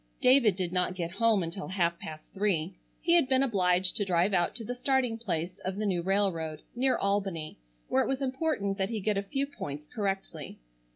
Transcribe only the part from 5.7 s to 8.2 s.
the new railroad, near Albany, where it was